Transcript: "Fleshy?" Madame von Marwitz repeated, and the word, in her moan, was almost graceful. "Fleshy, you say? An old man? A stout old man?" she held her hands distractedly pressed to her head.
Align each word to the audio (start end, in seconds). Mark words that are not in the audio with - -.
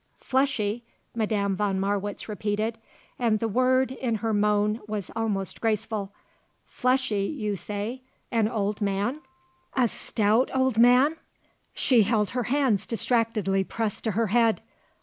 "Fleshy?" 0.17 0.83
Madame 1.13 1.55
von 1.55 1.79
Marwitz 1.79 2.27
repeated, 2.27 2.79
and 3.19 3.39
the 3.39 3.47
word, 3.47 3.91
in 3.91 4.15
her 4.15 4.33
moan, 4.33 4.81
was 4.87 5.11
almost 5.15 5.61
graceful. 5.61 6.11
"Fleshy, 6.65 7.25
you 7.25 7.55
say? 7.55 8.01
An 8.31 8.47
old 8.47 8.81
man? 8.81 9.21
A 9.75 9.87
stout 9.87 10.49
old 10.55 10.79
man?" 10.79 11.17
she 11.75 12.01
held 12.01 12.31
her 12.31 12.45
hands 12.49 12.87
distractedly 12.87 13.63
pressed 13.63 14.03
to 14.05 14.11
her 14.17 14.25
head. 14.33 14.63